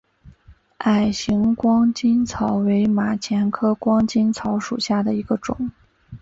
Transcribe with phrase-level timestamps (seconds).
[0.79, 5.69] 矮形光巾草为马钱科光巾草属下的一个种。